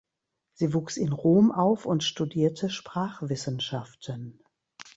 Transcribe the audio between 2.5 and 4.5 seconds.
Sprachwissenschaften.